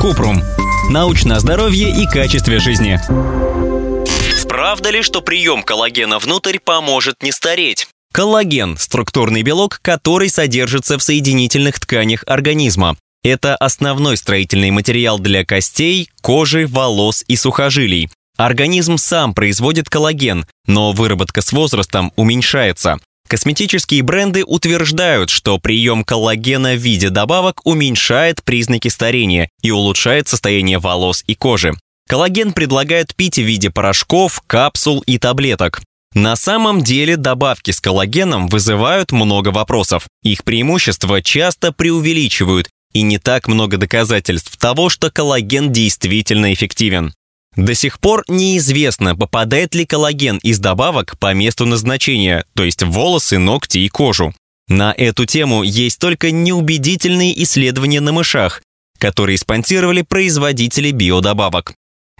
Купрум. 0.00 0.42
Научное 0.90 1.38
здоровье 1.38 1.90
и 1.90 2.06
качестве 2.06 2.58
жизни. 2.58 3.00
Правда 4.48 4.90
ли, 4.90 5.02
что 5.02 5.20
прием 5.20 5.62
коллагена 5.62 6.18
внутрь 6.18 6.58
поможет 6.58 7.22
не 7.22 7.30
стареть? 7.30 7.88
Коллаген– 8.12 8.76
структурный 8.78 9.42
белок, 9.42 9.80
который 9.82 10.28
содержится 10.28 10.98
в 10.98 11.02
соединительных 11.02 11.78
тканях 11.78 12.24
организма. 12.26 12.96
Это 13.22 13.54
основной 13.56 14.16
строительный 14.16 14.70
материал 14.70 15.18
для 15.18 15.44
костей, 15.44 16.08
кожи, 16.22 16.66
волос 16.66 17.24
и 17.28 17.36
сухожилий. 17.36 18.08
Организм 18.36 18.98
сам 18.98 19.34
производит 19.34 19.88
коллаген, 19.88 20.46
но 20.66 20.92
выработка 20.92 21.42
с 21.42 21.52
возрастом 21.52 22.12
уменьшается. 22.16 22.98
Косметические 23.28 24.02
бренды 24.02 24.44
утверждают, 24.44 25.30
что 25.30 25.58
прием 25.58 26.04
коллагена 26.04 26.74
в 26.74 26.78
виде 26.78 27.10
добавок 27.10 27.60
уменьшает 27.64 28.44
признаки 28.44 28.88
старения 28.88 29.50
и 29.62 29.70
улучшает 29.70 30.28
состояние 30.28 30.78
волос 30.78 31.24
и 31.26 31.34
кожи. 31.34 31.72
Коллаген 32.08 32.52
предлагают 32.52 33.16
пить 33.16 33.36
в 33.36 33.42
виде 33.42 33.70
порошков, 33.70 34.40
капсул 34.46 35.00
и 35.00 35.18
таблеток. 35.18 35.82
На 36.14 36.36
самом 36.36 36.82
деле 36.82 37.16
добавки 37.16 37.72
с 37.72 37.80
коллагеном 37.80 38.46
вызывают 38.46 39.10
много 39.10 39.48
вопросов. 39.48 40.06
Их 40.22 40.44
преимущества 40.44 41.20
часто 41.20 41.72
преувеличивают, 41.72 42.68
и 42.92 43.02
не 43.02 43.18
так 43.18 43.48
много 43.48 43.76
доказательств 43.76 44.56
того, 44.56 44.88
что 44.88 45.10
коллаген 45.10 45.72
действительно 45.72 46.54
эффективен. 46.54 47.12
До 47.56 47.74
сих 47.74 47.98
пор 48.00 48.22
неизвестно, 48.28 49.16
попадает 49.16 49.74
ли 49.74 49.86
коллаген 49.86 50.36
из 50.38 50.58
добавок 50.58 51.18
по 51.18 51.32
месту 51.32 51.64
назначения, 51.64 52.44
то 52.54 52.64
есть 52.64 52.82
в 52.82 52.90
волосы, 52.90 53.38
ногти 53.38 53.78
и 53.78 53.88
кожу. 53.88 54.34
На 54.68 54.92
эту 54.92 55.24
тему 55.24 55.62
есть 55.62 55.98
только 55.98 56.30
неубедительные 56.30 57.42
исследования 57.42 58.00
на 58.00 58.12
мышах, 58.12 58.62
которые 58.98 59.38
спонсировали 59.38 60.02
производители 60.02 60.90
биодобавок. 60.90 61.74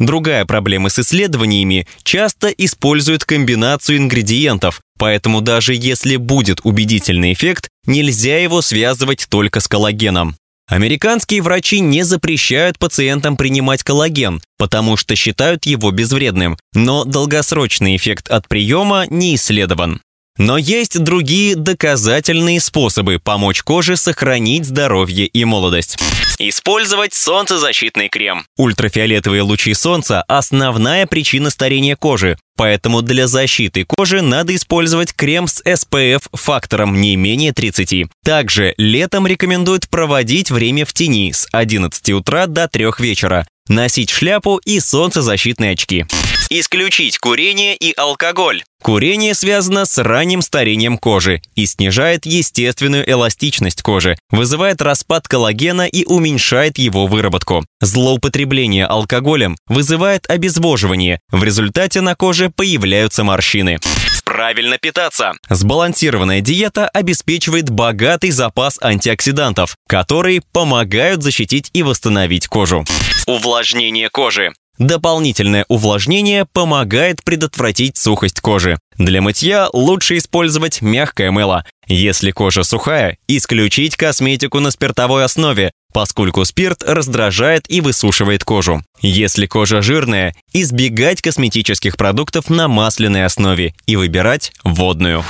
Другая 0.00 0.46
проблема 0.46 0.88
с 0.88 0.98
исследованиями– 0.98 1.86
часто 2.02 2.48
используют 2.48 3.24
комбинацию 3.24 3.98
ингредиентов, 3.98 4.80
поэтому 4.98 5.42
даже 5.42 5.74
если 5.74 6.16
будет 6.16 6.60
убедительный 6.64 7.34
эффект, 7.34 7.68
нельзя 7.84 8.38
его 8.38 8.62
связывать 8.62 9.26
только 9.28 9.60
с 9.60 9.68
коллагеном. 9.68 10.36
Американские 10.70 11.42
врачи 11.42 11.80
не 11.80 12.04
запрещают 12.04 12.78
пациентам 12.78 13.36
принимать 13.36 13.82
коллаген, 13.82 14.40
потому 14.56 14.96
что 14.96 15.16
считают 15.16 15.66
его 15.66 15.90
безвредным, 15.90 16.56
но 16.74 17.04
долгосрочный 17.04 17.96
эффект 17.96 18.28
от 18.28 18.46
приема 18.46 19.04
не 19.10 19.34
исследован. 19.34 20.00
Но 20.38 20.56
есть 20.56 20.98
другие 21.02 21.56
доказательные 21.56 22.60
способы 22.60 23.18
помочь 23.18 23.62
коже 23.62 23.96
сохранить 23.96 24.64
здоровье 24.64 25.26
и 25.26 25.44
молодость. 25.44 25.98
Использовать 26.38 27.12
солнцезащитный 27.14 28.08
крем. 28.08 28.46
Ультрафиолетовые 28.56 29.42
лучи 29.42 29.74
солнца– 29.74 30.22
основная 30.28 31.06
причина 31.06 31.50
старения 31.50 31.96
кожи, 31.96 32.38
поэтому 32.60 33.00
для 33.00 33.26
защиты 33.26 33.86
кожи 33.86 34.20
надо 34.20 34.54
использовать 34.54 35.14
крем 35.14 35.48
с 35.48 35.62
SPF-фактором 35.64 37.00
не 37.00 37.16
менее 37.16 37.54
30. 37.54 38.08
Также 38.22 38.74
летом 38.76 39.26
рекомендуют 39.26 39.88
проводить 39.88 40.50
время 40.50 40.84
в 40.84 40.92
тени 40.92 41.32
с 41.32 41.48
11 41.52 42.10
утра 42.10 42.46
до 42.46 42.68
3 42.68 42.88
вечера, 42.98 43.46
носить 43.66 44.10
шляпу 44.10 44.58
и 44.58 44.78
солнцезащитные 44.78 45.72
очки. 45.72 46.04
Исключить 46.50 47.16
курение 47.18 47.76
и 47.76 47.94
алкоголь. 47.96 48.62
Курение 48.82 49.34
связано 49.34 49.84
с 49.84 50.02
ранним 50.02 50.40
старением 50.40 50.96
кожи 50.96 51.42
и 51.54 51.66
снижает 51.66 52.24
естественную 52.24 53.08
эластичность 53.08 53.82
кожи, 53.82 54.16
вызывает 54.30 54.80
распад 54.80 55.28
коллагена 55.28 55.86
и 55.86 56.04
уменьшает 56.06 56.78
его 56.78 57.06
выработку. 57.06 57.64
Злоупотребление 57.80 58.86
алкоголем 58.86 59.56
вызывает 59.68 60.28
обезвоживание, 60.30 61.20
в 61.30 61.44
результате 61.44 62.00
на 62.00 62.16
появляются 62.50 63.24
морщины. 63.24 63.78
Правильно 64.24 64.78
питаться. 64.78 65.32
Сбалансированная 65.48 66.40
диета 66.40 66.88
обеспечивает 66.88 67.70
богатый 67.70 68.30
запас 68.30 68.78
антиоксидантов, 68.80 69.76
которые 69.88 70.42
помогают 70.52 71.22
защитить 71.22 71.70
и 71.72 71.82
восстановить 71.82 72.46
кожу. 72.46 72.84
Увлажнение 73.26 74.08
кожи. 74.08 74.52
Дополнительное 74.80 75.66
увлажнение 75.68 76.46
помогает 76.46 77.22
предотвратить 77.22 77.98
сухость 77.98 78.40
кожи. 78.40 78.78
Для 78.96 79.20
мытья 79.20 79.68
лучше 79.74 80.16
использовать 80.16 80.80
мягкое 80.80 81.30
мыло. 81.30 81.66
Если 81.86 82.30
кожа 82.30 82.62
сухая, 82.62 83.18
исключить 83.28 83.96
косметику 83.96 84.58
на 84.58 84.70
спиртовой 84.70 85.24
основе, 85.24 85.72
поскольку 85.92 86.44
спирт 86.44 86.82
раздражает 86.82 87.64
и 87.68 87.80
высушивает 87.80 88.44
кожу. 88.44 88.82
Если 89.00 89.46
кожа 89.46 89.82
жирная, 89.82 90.34
избегать 90.52 91.22
косметических 91.22 91.96
продуктов 91.96 92.50
на 92.50 92.68
масляной 92.68 93.24
основе 93.24 93.74
и 93.86 93.96
выбирать 93.96 94.52
водную. 94.64 95.24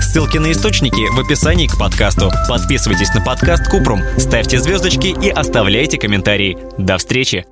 Ссылки 0.00 0.38
на 0.38 0.52
источники 0.52 1.08
в 1.14 1.20
описании 1.20 1.68
к 1.68 1.78
подкасту. 1.78 2.32
Подписывайтесь 2.48 3.14
на 3.14 3.20
подкаст 3.20 3.68
Купрум, 3.68 4.00
ставьте 4.18 4.58
звездочки 4.58 5.14
и 5.24 5.28
оставляйте 5.28 5.98
комментарии. 5.98 6.58
До 6.78 6.98
встречи! 6.98 7.44